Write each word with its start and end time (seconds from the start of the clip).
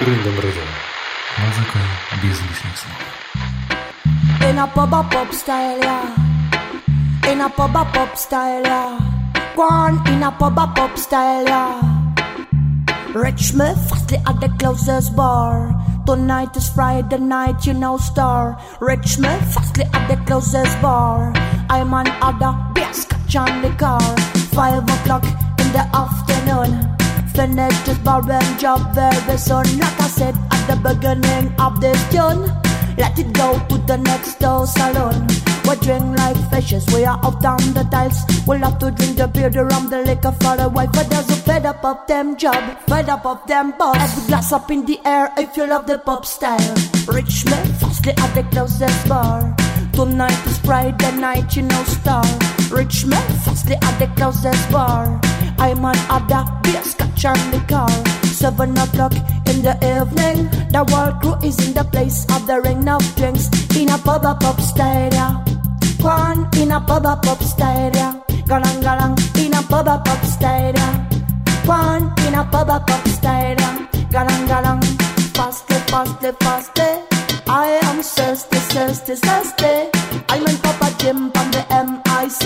Random 0.00 0.36
Radio. 0.40 0.62
Музыка 1.38 1.78
без 2.22 2.40
лишних 2.40 2.76
слов. 2.76 3.20
In 4.42 4.58
a 4.58 4.66
pub 4.66 4.94
a 4.94 5.02
pub 5.02 5.32
style, 5.32 5.78
yeah. 5.78 7.30
In 7.30 7.40
a 7.40 7.48
pub 7.48 7.76
a 7.76 7.84
pub 7.84 8.16
style, 8.16 8.62
yeah. 8.62 8.98
Go 9.54 9.62
on 9.62 10.06
in 10.08 10.22
a 10.22 10.30
pub 10.32 10.58
a 10.58 10.66
pub 10.66 10.96
style, 10.98 11.44
yeah. 11.44 11.82
Rich 13.14 13.54
me 13.54 13.74
fastly 13.88 14.18
at 14.26 14.40
the 14.40 14.48
closest 14.58 15.14
bar. 15.14 15.74
Tonight 16.06 16.56
is 16.56 16.68
Friday 16.70 17.18
night, 17.18 17.66
you 17.66 17.74
know 17.74 17.98
star. 17.98 18.58
Rich 18.80 19.18
me 19.18 19.28
fastly 19.52 19.84
at 19.92 20.08
the 20.08 20.16
closest 20.26 20.80
bar. 20.80 21.32
I'm 21.68 21.92
on 21.92 22.08
other 22.22 22.56
beer 22.74 22.92
scotch 22.92 23.36
on 23.36 23.62
the 23.62 23.70
car. 23.70 24.00
Five 24.54 24.84
o'clock 24.84 25.24
in 25.24 25.72
the 25.72 25.84
afternoon. 25.94 26.93
Finish 27.35 27.77
this 27.81 27.97
bar 27.97 28.23
and 28.31 28.59
job 28.59 28.95
very 28.95 29.37
soon. 29.37 29.65
Like 29.77 29.99
I 29.99 30.07
said 30.07 30.35
at 30.51 30.67
the 30.67 30.77
beginning 30.77 31.53
of 31.59 31.81
this 31.81 32.01
tune. 32.09 32.49
Let 32.97 33.19
it 33.19 33.33
go 33.33 33.59
to 33.59 33.77
the 33.79 33.97
next 33.97 34.39
door 34.39 34.65
salon. 34.65 35.27
We 35.67 35.75
drink 35.77 36.17
like 36.17 36.37
fishes, 36.49 36.85
we 36.93 37.03
are 37.03 37.19
out 37.25 37.43
on 37.43 37.73
the 37.73 37.85
tiles. 37.91 38.23
We'll 38.47 38.59
have 38.59 38.79
to 38.79 38.91
drink 38.91 39.17
the 39.17 39.27
beer, 39.27 39.49
the 39.49 39.65
rum, 39.65 39.89
the 39.89 40.03
liquor 40.03 40.31
for 40.31 40.55
a 40.57 40.69
while. 40.69 40.87
But 40.87 41.09
there's 41.09 41.29
a 41.29 41.35
fed 41.35 41.65
up 41.65 41.83
of 41.83 42.07
them 42.07 42.37
job, 42.37 42.79
fed 42.87 43.09
up 43.09 43.25
of 43.25 43.45
them 43.47 43.73
boss. 43.77 43.97
Every 43.97 44.27
glass 44.27 44.51
up 44.53 44.71
in 44.71 44.85
the 44.85 44.99
air 45.03 45.33
if 45.37 45.57
you 45.57 45.67
love 45.67 45.87
the 45.87 45.97
pop 45.97 46.25
style. 46.25 46.75
Rich 47.07 47.45
men 47.45 47.67
fastly 47.73 48.13
at 48.17 48.33
the 48.33 48.43
closest 48.51 49.09
bar. 49.09 49.53
Tonight 49.91 50.47
is 50.47 50.57
Friday 50.59 51.17
night, 51.17 51.53
you 51.55 51.63
know 51.63 51.83
star. 51.83 52.23
Rich 52.71 53.05
men 53.05 53.27
fastly 53.43 53.75
at 53.75 53.99
the 53.99 54.07
closest 54.15 54.71
bar. 54.71 55.19
I'm 55.57 55.85
on 55.85 55.95
other 56.09 56.43
beer, 56.63 56.83
scotch 56.83 57.23
the 57.51 57.63
car. 57.67 57.89
Seven 58.25 58.77
o'clock 58.77 59.13
in 59.47 59.61
the 59.61 59.75
evening, 59.81 60.49
the 60.71 60.83
world 60.91 61.21
crew 61.21 61.47
is 61.47 61.57
in 61.65 61.73
the 61.73 61.83
place 61.83 62.25
of 62.35 62.45
the 62.47 62.61
ring 62.61 62.87
of 62.89 63.01
drinks 63.15 63.49
in 63.75 63.89
a 63.89 63.97
pub 63.97 64.25
a 64.25 64.35
pub 64.35 64.59
stadium. 64.59 65.43
One 66.01 66.49
in 66.57 66.71
a 66.71 66.81
pub 66.81 67.05
a 67.05 67.15
pub 67.15 67.41
stadium. 67.41 68.21
Galang 68.45 68.81
galang 68.83 69.15
in 69.37 69.53
a 69.53 69.61
pub 69.63 69.87
a 69.87 69.97
pub 70.03 70.23
stadium. 70.25 70.95
One 71.65 72.13
in 72.27 72.35
a 72.35 72.43
pub 72.45 72.69
a 72.69 72.79
pub 72.79 73.07
stadium. 73.07 73.87
Galang 74.13 74.47
galang, 74.47 74.83
fastly, 75.35 75.77
fastly, 75.87 76.31
fastly. 76.39 77.14
I 77.47 77.79
am 77.83 78.01
thirsty, 78.01 78.57
thirsty, 78.57 79.15
thirsty. 79.15 79.89
I'm 80.29 80.47
in 80.47 80.57
Papa 80.57 80.95
Jim 80.97 81.31
from 81.31 81.51
the 81.51 81.63
MIC. 81.69 82.41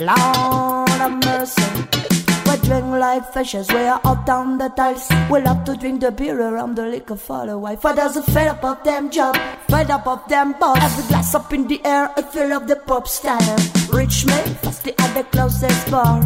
Lord 0.00 1.00
of 1.00 1.12
mercy. 1.24 1.62
We 2.46 2.56
drink 2.66 2.86
like 2.86 3.32
fishes, 3.32 3.68
we 3.68 3.80
are 3.80 4.00
out 4.04 4.28
on 4.28 4.58
the 4.58 4.68
tiles. 4.70 5.06
We 5.30 5.40
love 5.40 5.64
to 5.64 5.76
drink 5.76 6.00
the 6.00 6.10
beer 6.10 6.40
around 6.40 6.76
the 6.76 6.86
liquor 6.86 7.16
for 7.16 7.48
a 7.48 7.58
while. 7.58 7.76
For 7.76 7.92
there's 7.92 8.16
a 8.16 8.22
fed 8.22 8.48
up 8.48 8.64
of 8.64 8.82
them 8.82 9.10
job, 9.10 9.36
fed 9.68 9.90
up 9.90 10.06
of 10.06 10.26
them 10.28 10.54
boss. 10.58 10.78
Every 10.82 11.08
glass 11.08 11.34
up 11.34 11.52
in 11.52 11.66
the 11.66 11.84
air, 11.84 12.10
I 12.16 12.22
fill 12.22 12.52
up 12.52 12.66
the 12.66 12.76
pop 12.76 13.06
style. 13.08 13.56
Rich 13.92 14.24
me, 14.26 14.38
fastly 14.62 14.94
at 14.98 15.14
the 15.14 15.24
closest 15.24 15.90
bar. 15.90 16.20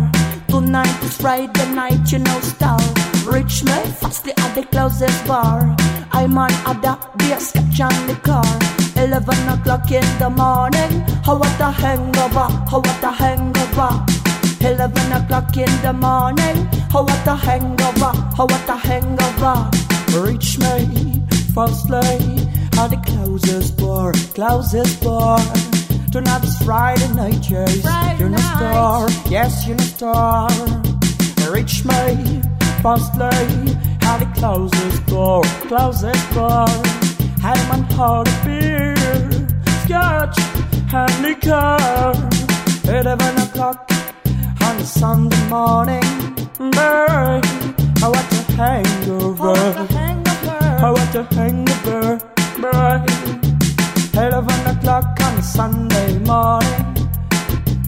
Tonight 0.49 1.03
is 1.03 1.17
Friday 1.17 1.75
night, 1.75 2.13
you 2.13 2.21
know 2.21 2.41
star. 2.41 2.79
Rich 3.27 3.65
me, 3.65 3.79
fastly 3.99 4.33
at 4.37 4.55
the 4.55 4.63
closest 4.65 5.27
bar. 5.27 5.77
I'm 6.13 6.39
on 6.39 6.51
other 6.67 6.99
beer, 7.17 7.41
scotch 7.41 7.81
on 7.81 8.07
the 8.07 8.17
car. 8.23 8.45
Eleven 8.97 9.49
o'clock 9.49 9.91
in 9.93 10.07
the 10.19 10.31
morning, 10.31 11.01
how 11.25 11.37
what 11.39 11.61
a 11.61 11.71
hangover, 11.71 12.49
how 12.71 12.81
what 12.81 13.05
a 13.05 13.11
hangover. 13.11 14.05
Eleven 14.61 15.13
o'clock 15.13 15.57
in 15.57 15.83
the 15.83 15.93
morning. 15.93 16.69
Oh, 16.95 17.03
what 17.03 17.27
a 17.27 17.37
hangover! 17.37 18.13
Oh, 18.39 18.47
what 18.47 18.69
a 18.69 18.77
hangover! 18.77 19.71
Reach 20.27 20.59
me 20.59 21.23
firstly 21.53 22.49
at 22.79 22.89
the 22.89 23.01
closest 23.07 23.77
bar, 23.77 24.13
closest 24.35 25.05
bar. 25.05 25.39
Tonight 26.11 26.45
is 26.45 26.57
Friday 26.63 27.13
night, 27.15 27.51
yes. 27.51 27.83
Friday 27.83 28.19
you're 28.19 28.35
a 28.35 28.39
star, 28.39 29.11
yes, 29.29 29.67
you're 29.67 29.77
a 29.77 29.81
star. 29.81 30.49
Reach 31.53 31.85
me 31.85 32.41
firstly 32.81 33.77
at 34.09 34.19
the 34.21 34.27
closest 34.41 35.07
bar, 35.07 35.43
closest 35.69 36.35
bar. 36.35 36.69
I'm 37.43 37.71
on 37.75 37.83
hard 37.97 38.29
beer, 38.45 38.97
scotch, 39.85 40.39
and 40.93 41.15
liquor. 41.23 41.77
Eleven 42.99 43.35
o'clock 43.45 43.91
on 44.67 44.77
a 44.77 44.85
Sunday 44.85 45.43
morning, 45.49 46.09
babe. 46.59 47.45
I 48.03 48.09
want 48.15 48.33
a 48.39 48.43
hangover. 48.59 49.57
I 50.87 50.91
want 50.97 51.15
a 51.15 51.25
hangover, 51.35 52.19
babe. 52.63 53.05
Eleven 54.15 54.61
o'clock 54.73 55.21
on 55.27 55.35
a 55.39 55.43
Sunday 55.43 56.19
morning, 56.31 57.09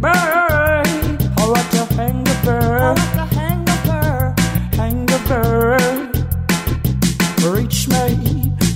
babe. 0.03 0.40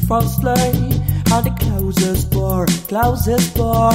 Firstly 0.07 0.53
at 1.33 1.43
the 1.43 1.55
closest 1.61 2.31
bar, 2.31 2.67
closest 2.89 3.57
bar. 3.57 3.93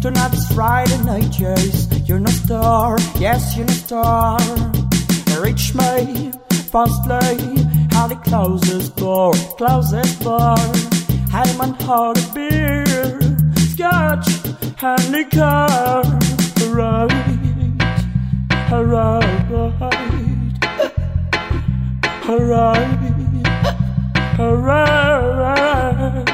Tonight 0.00 0.34
is 0.34 0.46
Friday 0.48 0.98
night, 1.04 1.38
yes, 1.38 1.88
you're 2.08 2.20
not 2.20 2.32
star, 2.32 2.98
yes, 3.18 3.56
you're 3.56 3.66
not 3.66 3.76
star. 3.76 4.38
Reach 5.40 5.74
me 5.74 6.32
firstly 6.70 7.64
at 7.92 8.08
the 8.08 8.20
closest 8.24 8.96
bar, 8.96 9.32
closest 9.56 10.22
bar. 10.24 10.58
I'm 11.32 11.60
on 11.60 11.74
hard 11.84 12.18
beer, 12.34 12.84
scotch, 13.72 14.28
and 14.82 15.10
liquor. 15.10 16.02
Right, 16.70 17.08
right, 18.70 19.50
alright, 19.50 19.82
alright. 22.28 23.06
Hitting 24.40 26.29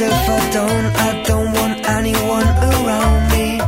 myself, 0.00 0.28
I 0.28 0.50
don't, 0.50 0.96
I 0.96 1.22
don't 1.24 1.52
want 1.52 1.88
anyone 1.88 2.48
around 2.70 3.30
me 3.32 3.60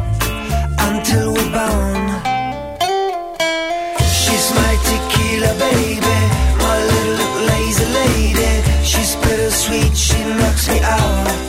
until 0.88 1.32
we're 1.34 1.52
bound. 1.52 2.08
She's 4.00 4.46
my 4.54 4.72
tequila 4.88 5.52
baby, 5.58 6.18
my 6.58 6.78
little 6.92 7.42
lazy 7.52 7.86
lady. 8.00 8.52
She's 8.82 9.14
bittersweet, 9.16 9.96
she 9.96 10.24
knocks 10.24 10.68
me 10.68 10.80
out. 10.80 11.41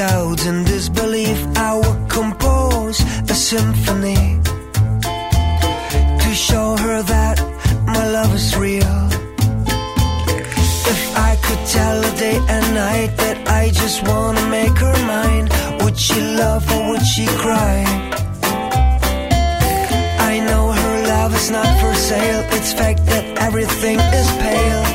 Feeling 0.00 0.30
of 0.30 0.36
doubt 0.36 0.46
and 0.46 0.66
disbelief. 0.66 1.46
I 1.56 1.74
will 1.74 2.06
compose 2.08 3.00
a 3.30 3.34
symphony 3.34 4.40
to 6.22 6.34
show 6.34 6.76
her 6.76 7.02
that 7.02 7.38
my 7.86 8.08
love 8.08 8.34
is 8.34 8.56
real. 8.56 8.98
If 10.92 11.16
I 11.16 11.36
could 11.42 11.66
tell 11.66 12.02
her 12.02 12.16
day 12.16 12.36
and 12.36 12.74
night 12.74 13.16
that 13.16 13.48
I 13.48 13.70
just 13.70 14.06
wanna 14.06 14.46
make 14.48 14.76
her 14.78 14.96
mine, 15.06 15.48
would 15.82 15.98
she 15.98 16.20
love 16.20 16.64
or 16.72 16.90
would 16.90 17.06
she 17.06 17.26
cry? 17.26 17.84
I 20.30 20.40
know 20.48 20.72
her 20.72 20.96
love 21.06 21.34
is 21.34 21.50
not 21.50 21.70
for 21.80 21.94
sale. 21.94 22.42
It's 22.56 22.72
fact 22.72 23.06
that 23.06 23.24
everything 23.38 23.98
is 23.98 24.28
pale 24.38 24.89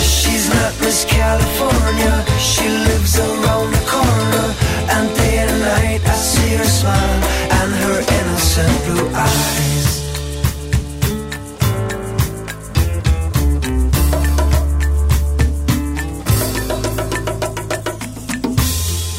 She's 0.00 0.48
not 0.48 0.72
Miss 0.80 1.04
California, 1.04 2.24
she 2.38 2.66
lives 2.68 3.18
around 3.18 3.68
the 3.72 3.84
corner. 3.86 4.48
And 4.94 5.08
day 5.16 5.38
and 5.44 5.60
night 5.60 6.02
I 6.04 6.14
see 6.14 6.56
her 6.56 6.64
smile 6.64 7.20
and 7.58 7.72
her 7.84 7.98
innocent 8.18 8.76
blue 8.86 9.08
eyes. 9.14 9.88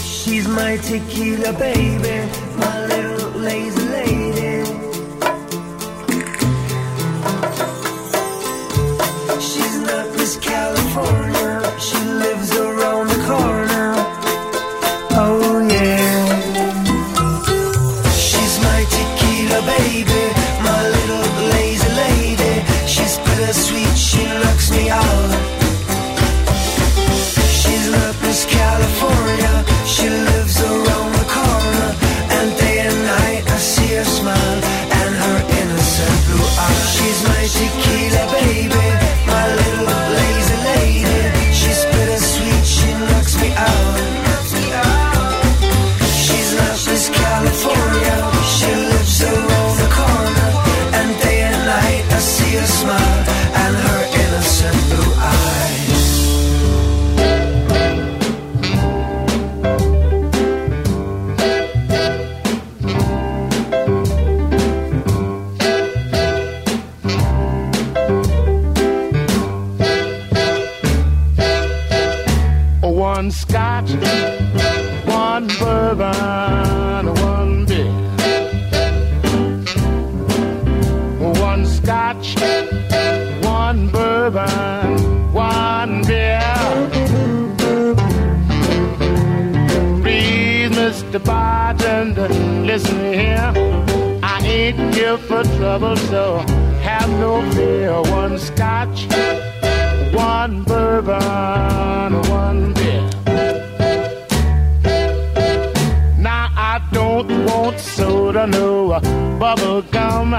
She's 0.06 0.48
my 0.48 0.78
tequila 0.78 1.54
baby, 1.54 2.30
my 2.58 2.86
little 2.88 3.30
lazy 3.40 3.83
California, 10.94 11.33
scotch, 73.34 73.92
one 75.06 75.48
bourbon, 75.60 77.14
one 77.22 77.66
beer. 77.66 77.92
One 81.42 81.66
scotch, 81.66 82.36
one 83.44 83.90
bourbon, 83.90 85.34
one 85.34 86.04
beer. 86.04 86.90
Please, 90.02 90.70
Mr. 90.78 91.20
Bartender, 91.24 92.30
listen 92.66 93.00
here. 93.14 93.52
I 94.22 94.40
ain't 94.44 94.96
here 94.96 95.18
for 95.18 95.44
trouble, 95.58 95.96
so 95.96 96.40
have 96.82 97.10
no 97.20 97.42
fear. 97.52 97.94
One 98.22 98.38
scotch, 98.38 99.08
one 100.14 100.64
bourbon, 100.64 101.73
bubble 108.52 109.82
gum. 109.84 110.34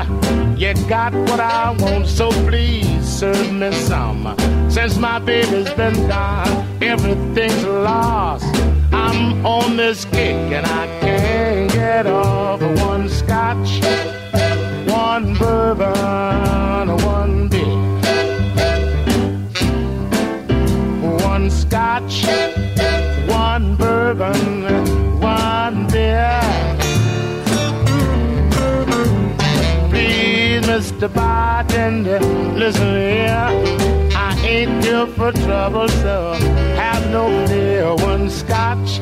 You 0.58 0.74
got 0.88 1.12
what 1.14 1.40
I 1.40 1.74
want, 1.78 2.06
so 2.06 2.30
please 2.48 3.06
serve 3.06 3.52
me 3.52 3.72
some. 3.72 4.34
Since 4.68 4.98
my 4.98 5.18
baby's 5.18 5.72
been 5.74 6.08
gone, 6.08 6.66
everything's 6.82 7.64
lost. 7.64 8.44
I'm 8.92 9.44
on 9.46 9.76
this 9.76 10.04
kick 10.04 10.36
and 10.52 10.66
I 10.66 10.86
can't 11.00 11.72
get 11.72 12.06
off. 12.06 12.60
One 12.80 13.08
scotch, 13.08 13.80
one 14.88 15.34
bourbon, 15.38 15.53
for 35.24 35.32
trouble, 35.40 35.88
so 35.88 36.34
have 36.76 37.10
no 37.10 37.46
fear. 37.46 37.94
One 37.94 38.28
scotch, 38.28 38.98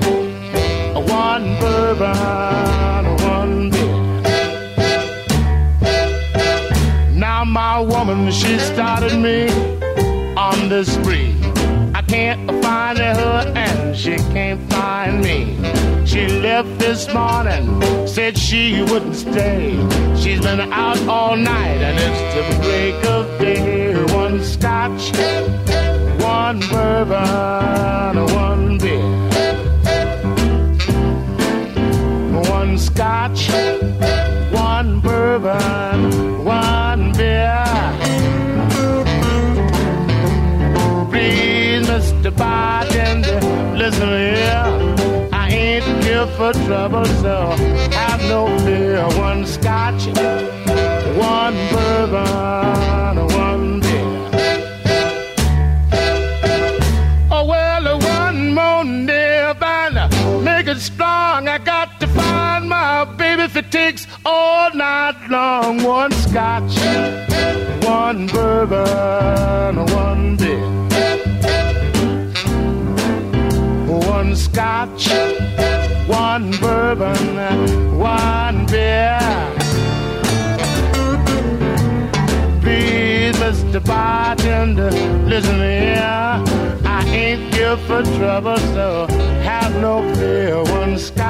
one 0.94 1.46
bourbon, 1.58 3.04
one 3.36 3.70
beer. 3.70 4.22
Now 7.12 7.44
my 7.44 7.80
woman, 7.80 8.30
she 8.30 8.56
started 8.58 9.18
me 9.18 9.48
on 10.36 10.68
this 10.68 10.94
spree. 10.94 11.34
I 11.92 12.02
can't 12.02 12.48
find 12.62 12.98
her 12.98 13.52
and 13.56 13.96
she 13.96 14.16
can't 14.36 14.60
find 14.70 15.22
me. 15.22 15.56
She 16.06 16.28
left 16.28 16.78
this 16.78 17.12
morning, 17.12 17.66
said 18.06 18.38
she 18.38 18.82
wouldn't 18.82 19.16
stay. 19.16 19.74
She's 20.16 20.40
been 20.40 20.60
out 20.72 21.00
all 21.08 21.36
night 21.36 21.80
and 21.88 21.98
it's 22.06 22.22
the 22.36 22.44
break 22.62 23.04
of 23.06 23.26
day. 23.40 24.04
One 24.14 24.40
scotch, 24.44 25.10
one 26.52 26.68
bourbon, 26.68 28.34
one 28.34 28.76
beer. 28.76 29.00
One 32.50 32.76
scotch, 32.76 33.48
one 34.52 35.00
bourbon, 35.00 36.44
one 36.44 37.12
beer. 37.12 37.64
Please, 41.10 41.86
Mr. 41.88 42.30
Bartender, 42.36 43.40
listen 43.74 44.08
here. 44.08 45.28
I 45.32 45.48
ain't 45.50 46.04
here 46.04 46.26
for 46.36 46.52
trouble, 46.66 47.06
so 47.22 47.56
have 47.92 48.20
no 48.28 48.46
fear. 48.58 49.06
One 49.18 49.46
scotch, 49.46 50.04
one 51.16 51.56
bourbon, 51.72 53.26
one 53.38 53.80
beer. 53.80 53.91
All 64.24 64.70
night 64.74 65.16
long. 65.28 65.82
One 65.82 66.12
scotch, 66.12 66.76
one 67.84 68.26
bourbon, 68.28 69.86
one 69.86 70.36
beer. 70.36 70.68
One 73.86 74.36
scotch, 74.36 75.08
one 76.06 76.50
bourbon, 76.60 77.98
one 77.98 78.66
beer. 78.66 79.18
Please, 82.60 83.36
Mr. 83.36 83.84
Bartender, 83.84 84.90
listen 85.26 85.56
here. 85.56 86.42
I 86.84 87.04
ain't 87.08 87.54
here 87.54 87.76
for 87.88 88.02
trouble, 88.16 88.56
so 88.74 89.06
have 89.42 89.74
no 89.80 90.02
fear. 90.14 90.62
One 90.62 90.96
scotch, 90.98 91.21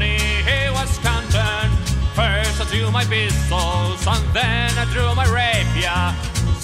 money 0.00 0.18
he 0.48 0.60
was 0.72 0.98
counting. 1.04 1.70
First 2.16 2.60
I 2.62 2.64
drew 2.70 2.90
my 2.90 3.04
pistols 3.04 4.00
and 4.06 4.24
then 4.32 4.70
I 4.82 4.84
drew 4.92 5.14
my 5.14 5.28
rapier. 5.28 6.02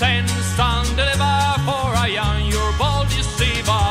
Then 0.00 0.26
stand 0.52 0.88
deliver 0.96 1.38
for 1.66 1.86
I 2.06 2.16
am 2.16 2.48
your 2.54 2.70
bold 2.80 3.08
deceiver. 3.12 3.84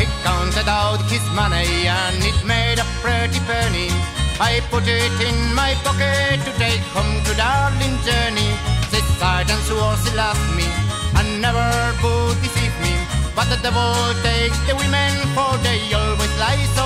He 0.00 0.06
counted 0.24 0.68
out 0.68 1.00
his 1.12 1.26
money 1.40 1.88
and 1.88 2.18
it 2.30 2.38
made 2.44 2.78
a 2.78 2.86
pretty 3.02 3.40
penny. 3.50 3.90
I 4.38 4.60
put 4.70 4.84
it 4.86 5.16
in 5.28 5.54
my 5.54 5.72
pocket 5.84 6.40
to 6.46 6.52
take 6.58 6.84
home 6.94 7.24
to 7.24 7.32
darling 7.36 7.96
journey. 8.04 8.75
Sergeant 9.18 9.62
swore 9.64 9.96
she 10.04 10.14
loved 10.14 10.48
me 10.56 10.68
and 11.16 11.40
never 11.40 11.68
would 12.02 12.36
deceive 12.42 12.76
me. 12.84 12.94
But 13.34 13.48
the 13.48 13.58
devil 13.62 13.94
takes 14.22 14.58
the 14.68 14.74
women 14.76 15.12
for 15.34 15.56
they 15.64 15.80
always 15.92 16.34
lie 16.38 16.66
so 16.76 16.85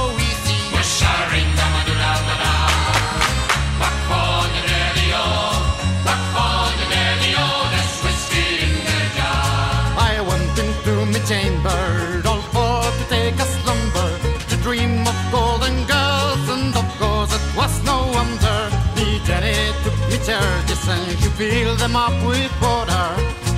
them 21.80 21.96
up 21.96 22.12
with 22.28 22.52
water. 22.60 23.08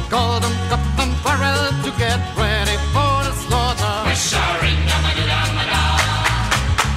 Golden 0.09 0.55
cup 0.71 0.79
and 1.03 1.11
barrel 1.27 1.75
to 1.83 1.91
get 1.99 2.23
ready 2.39 2.79
for 2.95 3.15
the 3.27 3.35
slaughter. 3.43 3.95
We're 4.07 4.15
shouting, 4.15 4.79
da-ma-da-da-ma-da. 4.87 5.85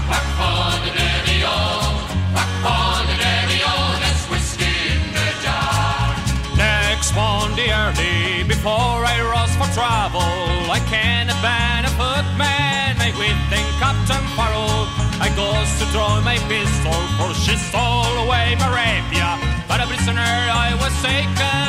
Back 0.06 0.28
for 0.38 0.70
the 0.86 0.92
daddy 0.94 1.42
oh. 1.42 1.98
Back 2.30 2.52
for 2.62 3.10
the 3.10 3.18
daddy 3.18 3.60
oh. 3.66 3.98
That's 4.06 4.24
whiskey 4.30 4.70
in 4.94 5.02
the 5.18 5.28
jar. 5.42 6.14
Next 6.62 7.10
Monday 7.18 7.74
early, 7.74 8.46
before 8.46 9.02
I 9.02 9.18
rose 9.26 9.56
for 9.58 9.70
travel, 9.74 10.22
I 10.70 10.78
can 10.86 11.30
a 11.34 11.38
band 11.42 11.90
a 11.90 11.92
footman, 11.98 13.02
I 13.02 13.10
with 13.18 13.40
think 13.50 13.66
Captain 13.82 14.26
Farrell. 14.38 14.86
I 15.18 15.34
goes 15.34 15.70
to 15.82 15.86
draw 15.92 16.22
my 16.22 16.38
pistol, 16.46 16.94
for 17.18 17.34
she 17.34 17.58
stole 17.58 18.14
away 18.22 18.54
my 18.62 18.70
rapier. 18.70 19.55
But 19.76 19.84
a 19.84 19.88
prisoner 19.88 20.22
I 20.22 20.74
was 20.80 20.94
taken, 21.04 21.65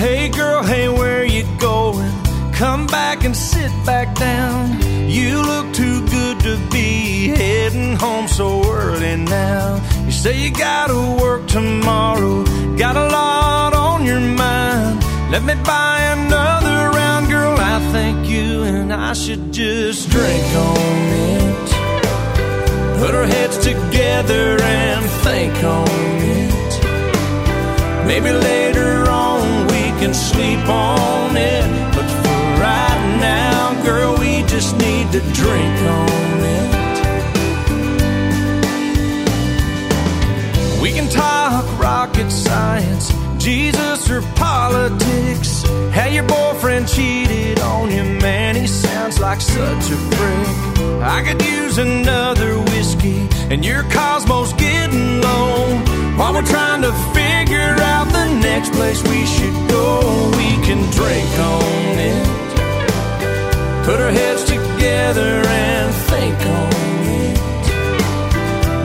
Hey 0.00 0.30
girl, 0.30 0.62
hey, 0.62 0.88
where 0.88 1.26
you 1.26 1.44
going? 1.58 2.10
Come 2.54 2.86
back 2.86 3.22
and 3.24 3.36
sit 3.36 3.70
back 3.84 4.14
down. 4.14 4.80
You 5.10 5.42
look 5.42 5.74
too 5.74 6.00
good 6.08 6.40
to 6.40 6.56
be 6.72 7.28
heading 7.28 7.96
home 7.96 8.26
so 8.26 8.64
early 8.72 9.16
now. 9.16 9.76
You 10.06 10.10
say 10.10 10.42
you 10.42 10.52
gotta 10.52 10.94
work 11.22 11.46
tomorrow, 11.48 12.44
got 12.78 12.96
a 12.96 13.08
lot 13.08 13.74
on 13.74 14.06
your 14.06 14.20
mind. 14.20 15.02
Let 15.30 15.42
me 15.44 15.52
buy 15.66 16.00
another 16.16 16.96
round, 16.96 17.28
girl. 17.28 17.54
I 17.58 17.78
think 17.92 18.26
you 18.26 18.62
and 18.62 18.90
I 18.94 19.12
should 19.12 19.52
just 19.52 20.08
drink 20.08 20.46
on 20.56 20.96
it. 21.36 21.68
Put 23.00 23.14
our 23.14 23.26
heads 23.26 23.58
together 23.58 24.62
and 24.62 25.04
think 25.26 25.62
on 25.62 25.88
it. 26.38 28.06
Maybe 28.06 28.32
later 28.32 28.69
can 30.00 30.14
sleep 30.14 30.66
on 30.66 31.36
it. 31.36 31.66
But 31.94 32.08
for 32.22 32.40
right 32.58 33.18
now, 33.20 33.82
girl, 33.84 34.16
we 34.18 34.42
just 34.44 34.74
need 34.78 35.12
to 35.12 35.20
drink 35.34 35.78
on 36.00 36.40
it. 36.56 36.70
We 40.80 40.90
can 40.92 41.06
talk 41.10 41.66
rocket 41.78 42.30
science, 42.30 43.12
Jesus 43.36 44.10
or 44.10 44.22
politics. 44.36 45.64
How 45.92 46.06
your 46.06 46.24
boyfriend 46.24 46.88
cheated 46.88 47.60
on 47.60 47.90
you, 47.90 48.04
man, 48.20 48.56
he 48.56 48.66
sounds 48.66 49.20
like 49.20 49.42
such 49.42 49.90
a 49.90 49.96
prick. 50.16 50.48
I 51.02 51.22
could 51.26 51.42
use 51.42 51.76
another 51.76 52.58
whiskey, 52.72 53.28
and 53.50 53.62
your 53.62 53.82
Cosmos 53.90 54.54
getting 54.54 55.20
low. 55.20 55.66
While 56.16 56.32
we're 56.34 56.46
trying 56.46 56.82
to 56.82 56.92
figure 57.12 57.76
out 57.92 57.99
next 58.60 58.74
place 58.74 59.02
we 59.04 59.24
should 59.24 59.54
go, 59.70 60.30
we 60.36 60.50
can 60.66 60.80
drink 60.90 61.32
on 61.38 61.98
it. 61.98 62.26
Put 63.86 64.00
our 64.00 64.10
heads 64.10 64.44
together 64.44 65.42
and 65.46 65.94
think 66.10 66.38
on 66.58 66.72
it. 67.22 67.38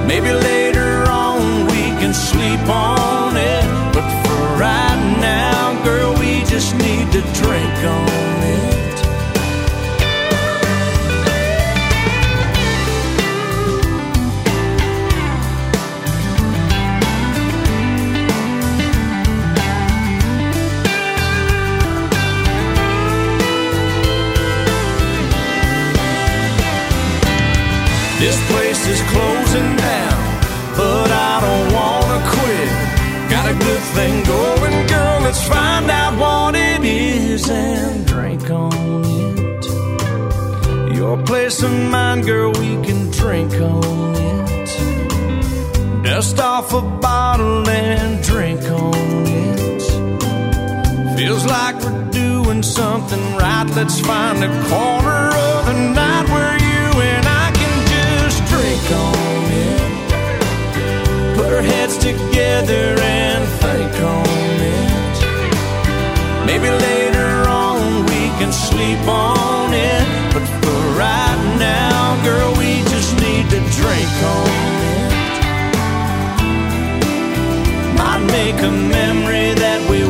Maybe 0.07 0.31
later 0.31 1.03
on 1.11 1.65
we 1.65 1.83
can 1.99 2.13
sleep 2.13 2.65
on 2.69 3.35
it. 3.35 3.65
But 3.93 4.07
for 4.23 4.39
right 4.63 5.17
now, 5.19 5.83
girl, 5.83 6.13
we 6.13 6.45
just 6.45 6.73
need 6.75 7.11
to 7.11 7.21
drink 7.43 7.77
on 7.97 8.43
it. 8.55 8.84
Good 33.59 33.83
thing 33.95 34.23
going, 34.23 34.87
girl. 34.87 35.19
Let's 35.21 35.43
find 35.47 35.89
out 35.89 36.13
what 36.19 36.55
it 36.55 36.83
is 36.83 37.49
and 37.49 38.05
drink 38.05 38.49
on 38.49 39.03
it. 39.05 39.65
Your 40.95 41.17
place 41.23 41.63
or 41.63 41.69
mine, 41.69 42.21
girl, 42.21 42.51
we 42.51 42.77
can 42.85 43.09
drink 43.11 43.53
on 43.53 44.15
it. 44.15 44.69
Dust 46.03 46.39
off 46.39 46.73
a 46.73 46.81
bottle 46.81 47.67
and 47.67 48.23
drink 48.23 48.61
on 48.63 49.25
it. 49.27 49.81
Feels 51.17 51.45
like 51.45 51.75
we're 51.83 52.11
doing 52.11 52.61
something 52.63 53.35
right. 53.35 53.67
Let's 53.75 53.99
find 53.99 54.43
a 54.43 54.49
corner 54.69 55.21
of 55.47 55.65
the 55.65 55.73
night 55.93 56.27
where 56.29 56.57
you 56.69 57.01
and 57.01 57.25
I 57.27 57.34
Our 61.55 61.61
heads 61.61 61.97
together 61.97 62.99
and 62.99 63.47
think 63.63 63.93
on 64.01 64.27
it. 64.59 65.15
Maybe 66.45 66.69
later 66.69 67.47
on 67.47 68.03
we 68.07 68.27
can 68.39 68.51
sleep 68.51 68.99
on 69.07 69.73
it. 69.73 70.05
But 70.33 70.43
for 70.59 70.79
right 70.99 71.55
now, 71.57 72.21
girl, 72.25 72.51
we 72.57 72.83
just 72.91 73.15
need 73.21 73.49
to 73.51 73.59
drink 73.79 74.11
on 74.35 74.49
it. 74.91 75.11
Might 77.99 78.25
make 78.37 78.61
a 78.61 78.71
memory 78.71 79.53
that 79.53 79.79
we 79.89 80.03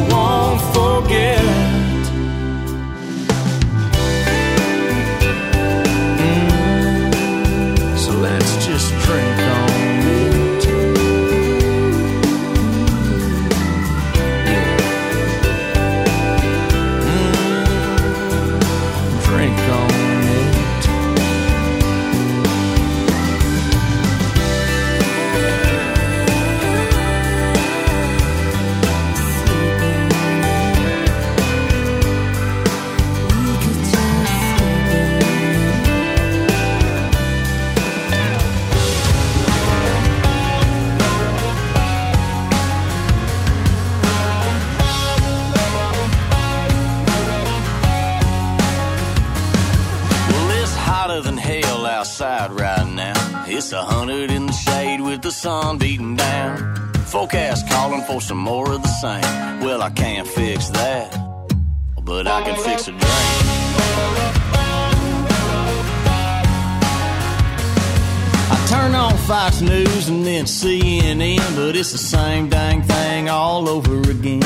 for 58.07 58.21
some 58.21 58.37
more 58.37 58.71
of 58.71 58.81
the 58.81 58.87
same. 58.87 59.59
Well, 59.61 59.81
I 59.81 59.89
can't 59.89 60.27
fix 60.27 60.69
that, 60.69 61.09
but 62.03 62.27
I 62.27 62.43
can 62.43 62.55
fix 62.63 62.87
a 62.87 62.91
drink. 62.91 63.05
I 68.51 68.67
turn 68.69 68.93
on 68.95 69.17
Fox 69.17 69.61
News 69.61 70.07
and 70.09 70.25
then 70.25 70.45
CNN, 70.45 71.55
but 71.55 71.75
it's 71.75 71.91
the 71.91 71.97
same 71.97 72.49
dang 72.49 72.83
thing 72.83 73.29
all 73.29 73.67
over 73.67 73.99
again. 74.09 74.41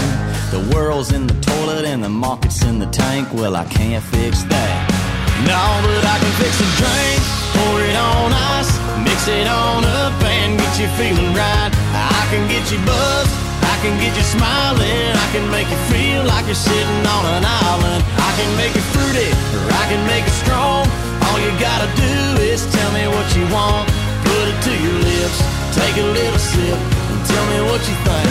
The 0.51 0.71
world's 0.73 1.11
in 1.11 1.27
the 1.27 1.39
toilet 1.41 1.85
and 1.85 2.03
the 2.03 2.09
market's 2.09 2.63
in 2.63 2.79
the 2.79 2.87
tank. 2.87 3.33
Well, 3.33 3.55
I 3.55 3.65
can't 3.65 4.03
fix 4.03 4.43
that. 4.43 4.99
No, 5.47 5.61
but 5.85 6.03
I 6.05 6.17
can 6.19 6.33
fix 6.35 6.59
a 6.59 6.69
drink, 6.79 7.21
pour 7.55 7.79
it 7.81 7.95
on 7.95 8.31
ice, 8.33 8.71
mix 9.03 9.27
it 9.27 9.47
on 9.47 9.83
up 9.85 10.21
and 10.23 10.59
get 10.59 10.79
you 10.79 10.87
feeling 10.99 11.33
right. 11.33 11.71
I 11.95 12.27
can 12.29 12.47
get 12.47 12.71
you 12.71 12.77
buzzed, 12.85 13.38
can 13.81 13.95
get 13.99 14.15
you 14.15 14.23
smiling, 14.23 15.15
I 15.15 15.27
can 15.31 15.49
make 15.51 15.67
you 15.69 15.79
feel 15.87 16.23
like 16.25 16.45
you're 16.45 16.55
sitting 16.55 17.03
on 17.07 17.23
an 17.37 17.45
island. 17.45 18.03
I 18.19 18.31
can 18.35 18.51
make 18.59 18.75
it 18.75 18.83
fruity, 18.91 19.31
or 19.55 19.71
I 19.71 19.85
can 19.87 20.03
make 20.05 20.27
it 20.27 20.35
strong. 20.43 20.83
All 21.27 21.39
you 21.39 21.51
gotta 21.59 21.87
do 21.95 22.41
is 22.43 22.67
tell 22.75 22.91
me 22.91 23.07
what 23.07 23.27
you 23.35 23.47
want, 23.53 23.87
put 24.27 24.45
it 24.51 24.59
to 24.67 24.73
your 24.83 24.99
lips, 24.99 25.39
take 25.75 25.95
a 25.95 26.07
little 26.11 26.39
sip, 26.39 26.75
and 26.75 27.19
tell 27.25 27.45
me 27.51 27.59
what 27.71 27.81
you 27.87 27.95
think. 28.03 28.29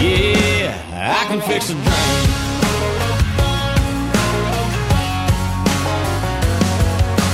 Yeah, 0.00 1.20
I 1.20 1.26
can 1.28 1.40
fix 1.40 1.68
a 1.70 1.74
drink. 1.74 2.24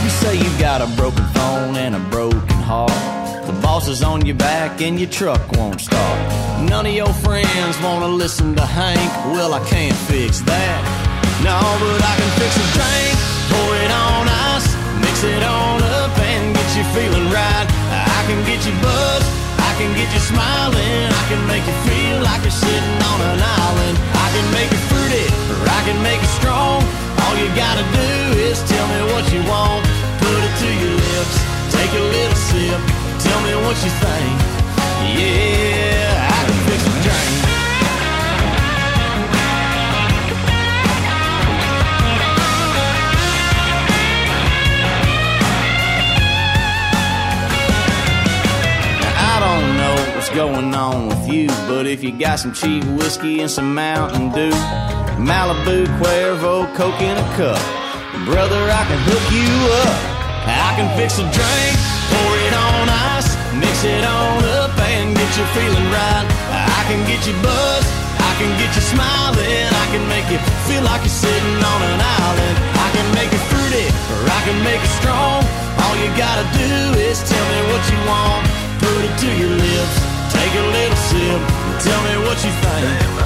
You 0.03 0.11
say 0.11 0.37
you've 0.43 0.59
got 0.59 0.83
a 0.83 0.89
broken 0.97 1.25
phone 1.37 1.77
and 1.77 1.95
a 1.95 2.01
broken 2.11 2.59
heart. 2.67 3.22
The 3.47 3.53
boss 3.61 3.89
is 3.89 4.03
on 4.03 4.25
your 4.25 4.37
back 4.37 4.81
and 4.81 5.01
your 5.01 5.11
truck 5.11 5.43
won't 5.59 5.81
start. 5.81 6.19
None 6.71 6.87
of 6.87 6.95
your 6.95 7.13
friends 7.27 7.75
wanna 7.83 8.07
listen 8.07 8.55
to 8.55 8.65
Hank. 8.65 9.11
Well, 9.35 9.53
I 9.55 9.63
can't 9.67 9.97
fix 10.11 10.41
that. 10.47 10.81
No, 11.43 11.59
but 11.83 12.01
I 12.07 12.15
can 12.19 12.31
fix 12.39 12.53
a 12.55 12.67
drink, 12.79 13.15
pour 13.51 13.71
it 13.83 13.91
on 13.91 14.31
ice, 14.55 14.69
mix 15.03 15.25
it 15.25 15.43
on 15.43 15.83
up 15.99 16.15
and 16.23 16.55
get 16.55 16.69
you 16.79 16.85
feeling 16.95 17.27
right. 17.35 17.67
I 17.91 18.21
can 18.31 18.39
get 18.47 18.63
you 18.63 18.75
buzzed, 18.79 19.27
I 19.59 19.73
can 19.75 19.91
get 19.99 20.07
you 20.15 20.23
smiling, 20.23 21.07
I 21.11 21.25
can 21.27 21.43
make 21.51 21.65
you 21.67 21.77
feel 21.83 22.23
like 22.23 22.47
you're 22.47 22.55
sitting 22.55 22.99
on 23.11 23.19
an 23.27 23.41
island. 23.43 23.97
I 24.23 24.29
can 24.31 24.47
make 24.55 24.71
it 24.71 24.83
fruity, 24.87 25.27
or 25.51 25.67
I 25.67 25.81
can 25.83 25.99
make 26.07 26.23
it 26.23 26.33
strong. 26.39 26.79
All 27.27 27.35
you 27.41 27.49
gotta 27.59 27.83
do 27.91 28.11
is 28.39 28.63
tell 28.71 28.87
me 28.87 29.01
what 29.11 29.25
you 29.35 29.43
want, 29.51 29.72
what 33.73 33.85
you 33.85 33.91
think. 33.91 34.39
Yeah, 35.17 36.29
I 36.29 36.45
can 36.45 36.59
fix 36.69 36.81
a 36.85 36.95
drink. 37.05 37.33
I 49.17 49.37
don't 49.41 49.77
know 49.79 49.97
what's 50.15 50.29
going 50.31 50.75
on 50.75 51.09
with 51.09 51.33
you, 51.33 51.47
but 51.67 51.87
if 51.87 52.05
you 52.05 52.13
got 52.13 52.41
some 52.41 52.53
cheap 52.53 52.85
whiskey 52.85 53.41
and 53.41 53.51
some 53.51 53.75
Mountain 53.75 54.33
Dew, 54.33 54.51
Malibu, 55.17 55.87
Cuervo, 55.99 56.67
Coke 56.77 57.01
in 57.01 57.17
a 57.17 57.37
cup, 57.37 57.59
brother, 58.27 58.69
I 58.71 58.85
can 58.87 58.99
hook 59.09 59.33
you 59.33 59.49
up. 59.81 60.13
I 60.45 60.75
can 60.77 60.95
fix 60.99 61.19
a 61.19 61.23
drink, 61.23 62.02
mix 63.83 63.99
it 63.99 64.05
on 64.05 64.45
up 64.63 64.79
and 64.79 65.17
get 65.17 65.31
you 65.37 65.45
feeling 65.55 65.89
right. 65.91 66.27
I 66.51 66.83
can 66.87 67.03
get 67.07 67.27
you 67.27 67.35
buzzed, 67.43 67.91
I 68.19 68.33
can 68.39 68.51
get 68.59 68.71
you 68.75 68.83
smiling, 68.83 69.67
I 69.75 69.87
can 69.91 70.07
make 70.09 70.27
you 70.31 70.39
feel 70.69 70.83
like 70.83 71.03
you're 71.03 71.19
sitting 71.27 71.59
on 71.59 71.81
an 71.91 71.99
island. 71.99 72.57
I 72.79 72.89
can 72.95 73.07
make 73.15 73.31
it 73.33 73.43
fruity, 73.51 73.87
or 74.15 74.23
I 74.23 74.41
can 74.47 74.59
make 74.63 74.83
it 74.83 74.93
strong. 75.01 75.43
All 75.83 75.95
you 75.99 76.11
gotta 76.17 76.47
do 76.55 76.73
is 76.99 77.19
tell 77.27 77.47
me 77.51 77.61
what 77.71 77.83
you 77.91 77.99
want, 78.07 78.43
put 78.79 79.01
it 79.03 79.15
to 79.19 79.29
your 79.41 79.51
lips, 79.51 79.97
take 80.31 80.53
a 80.55 80.67
little 80.77 81.01
sip, 81.11 81.41
tell 81.83 82.01
me 82.07 82.15
what 82.27 82.39
you 82.45 82.53
think. 82.63 83.22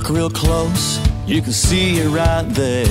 Look 0.00 0.08
real 0.08 0.30
close, 0.30 0.98
you 1.26 1.42
can 1.42 1.52
see 1.52 1.98
it 1.98 2.08
right 2.08 2.46
there. 2.54 2.86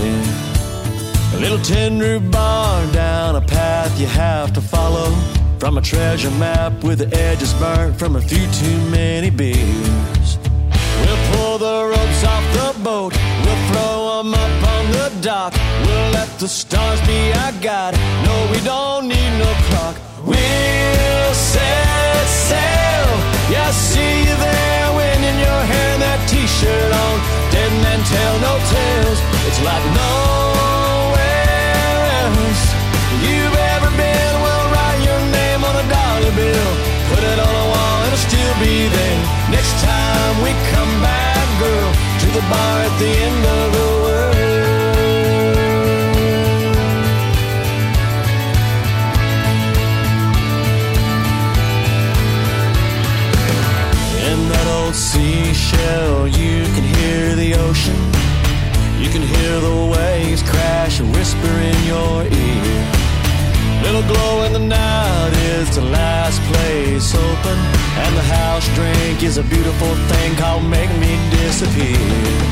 A 1.34 1.40
little 1.40 1.58
roof 1.98 2.32
bar 2.32 2.86
down 2.92 3.36
a 3.36 3.42
path 3.42 4.00
you 4.00 4.06
have 4.06 4.54
to 4.54 4.62
follow. 4.62 5.12
From 5.60 5.78
a 5.78 5.82
treasure 5.82 6.32
map 6.32 6.84
with 6.84 7.00
the 7.00 7.10
edges 7.18 7.54
burnt 7.56 7.98
from 7.98 8.16
a 8.16 8.22
few 8.22 8.46
too 8.52 8.78
many 8.90 9.30
beers. 9.30 10.38
We'll 11.02 11.24
pull 11.32 11.58
the 11.58 11.78
ropes 11.92 12.24
off 12.24 12.46
the 12.54 12.84
boat. 12.84 13.14
We'll 13.44 13.62
throw 13.70 14.20
'em 14.20 14.34
up 14.34 14.64
on 14.76 14.92
the 14.92 15.12
dock. 15.22 15.54
We'll 15.86 16.12
let 16.12 16.30
the 16.40 16.48
stars 16.48 17.02
be 17.02 17.34
our 17.44 17.54
guide. 17.54 17.96
No, 18.26 18.36
we 18.52 18.60
don't 18.62 19.08
need 19.08 19.32
no 19.44 19.52
clock. 19.68 19.96
We'll 20.24 21.34
set 21.34 22.28
sail. 22.50 23.10
Yeah, 23.54 23.72
see 23.72 24.14
you 24.28 24.36
there, 24.46 24.88
wind 24.98 25.24
in 25.30 25.38
your 25.46 25.62
hair, 25.72 25.98
that 26.04 26.20
t-shirt 26.30 26.94
on 26.94 26.99
tell 28.10 28.36
no 28.42 28.54
tales. 28.74 29.20
It's 29.48 29.62
like 29.62 29.86
nowhere 30.02 31.20
else 32.26 32.64
you've 33.22 33.58
ever 33.74 33.90
been. 33.94 34.34
Write 34.74 35.02
your 35.06 35.22
name 35.38 35.62
on 35.70 35.76
a 35.78 35.86
dollar 35.86 36.34
bill, 36.34 36.70
put 37.10 37.22
it 37.22 37.40
on 37.48 37.54
a 37.64 37.66
wall, 37.72 37.98
it'll 38.06 38.26
still 38.30 38.56
be 38.58 38.90
there. 38.90 39.22
Next 39.54 39.74
time 39.82 40.34
we 40.46 40.52
come 40.74 40.94
back, 41.02 41.46
girl, 41.62 41.92
to 42.22 42.28
the 42.38 42.44
bar 42.50 42.76
at 42.88 42.94
the 42.98 43.12
end 43.28 43.42
of 43.46 43.66
the 43.78 43.89
glow 64.10 64.44
in 64.46 64.54
the 64.54 64.66
night 64.82 65.34
is 65.54 65.76
the 65.76 65.86
last 66.00 66.42
place 66.50 67.14
open. 67.14 67.58
And 68.04 68.12
the 68.18 68.28
house 68.40 68.68
drink 68.78 69.24
is 69.24 69.38
a 69.38 69.44
beautiful 69.44 69.94
thing 70.12 70.30
called 70.42 70.64
Make 70.66 70.92
Me 71.04 71.14
Disappear. 71.38 72.50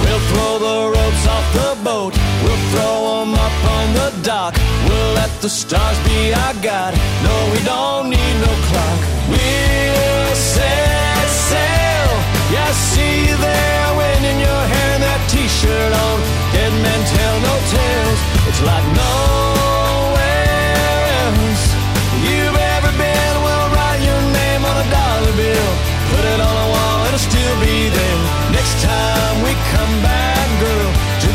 We'll 0.00 0.24
throw 0.30 0.52
the 0.66 0.78
ropes 0.94 1.24
off 1.34 1.46
the 1.60 1.72
boat. 1.88 2.14
We'll 2.42 2.62
throw 2.72 2.96
them 3.20 3.34
up 3.46 3.58
on 3.76 3.86
the 3.98 4.08
dock. 4.22 4.54
We'll 4.86 5.12
let 5.20 5.32
the 5.44 5.50
stars 5.50 5.98
be 6.08 6.32
our 6.42 6.54
guide. 6.66 6.94
No, 7.26 7.34
we 7.52 7.60
don't 7.72 8.06
need 8.14 8.34
no 8.46 8.52
clock. 8.68 9.00
We'll 9.32 10.34
set 10.34 11.28
sail. 11.50 12.10
Yeah, 12.54 12.70
see 12.90 13.14
you 13.28 13.36
there, 13.36 13.88
wind 13.98 14.24
in 14.32 14.38
your 14.46 14.62
hair 14.72 14.90
and 14.96 15.02
that 15.08 15.22
t-shirt 15.30 15.92
on. 16.04 16.16
Dead 16.54 16.74
men 16.84 17.00
tell 17.14 17.36
no 17.48 17.54
tales. 17.74 18.20
It's 18.48 18.62
like 18.70 18.86
nowhere 18.98 19.49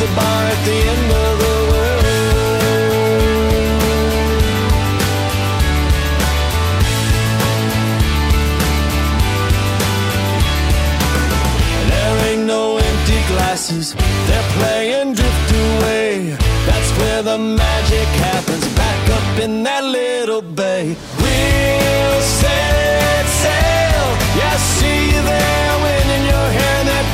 the 0.06 0.16
bar 0.16 0.44
at 0.54 0.62
the 0.66 0.78
end 0.94 1.12
of 1.26 1.34
the 1.44 1.56
world. 1.70 2.04
There 11.92 12.18
ain't 12.30 12.46
no 12.46 12.78
empty 12.78 13.20
glasses, 13.32 13.96
they're 14.28 14.50
playing 14.58 15.14
drift 15.14 15.52
away. 15.66 16.38
That's 16.70 16.92
where 17.00 17.22
the 17.24 17.38
magic 17.38 18.10
happens, 18.30 18.66
back 18.76 19.02
up 19.18 19.40
in 19.46 19.64
that 19.64 19.84
little 19.84 20.42
bay. 20.42 20.96
We'll 21.22 22.22
set 22.40 23.26
sail, 23.44 24.08
yeah, 24.40 24.58
see 24.76 25.02
you 25.14 25.22
there, 25.32 25.74
wind 25.84 26.10
in 26.18 26.24
your 26.34 26.48
hair 26.58 26.80
that 26.92 27.06